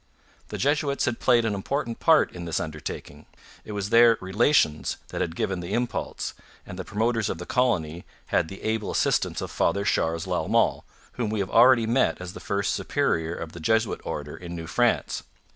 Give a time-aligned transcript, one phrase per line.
[0.47, 3.27] The Jesuits had played an important part in this undertaking.
[3.63, 6.33] It was their Relations that had given the impulse,
[6.65, 8.03] and the promoters of the colony
[8.33, 10.81] had the able assistance of Father Charles Lalemant,
[11.17, 14.65] whom we have already met as the first superior of the Jesuit order in New
[14.65, 15.21] France.